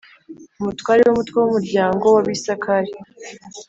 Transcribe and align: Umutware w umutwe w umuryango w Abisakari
Umutware 0.59 1.01
w 1.03 1.11
umutwe 1.13 1.35
w 1.41 1.45
umuryango 1.49 2.05
w 2.13 2.17
Abisakari 2.21 2.91